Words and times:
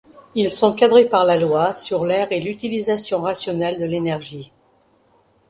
Ils 0.33 0.51
sont 0.51 0.73
cadrés 0.73 1.05
par 1.07 1.25
la 1.25 1.37
loi 1.37 1.75
sur 1.75 2.05
l'air 2.07 2.31
et 2.31 2.39
l'utilisation 2.39 3.21
rationnelle 3.21 3.79
de 3.79 3.85
l'énergie. 3.85 4.51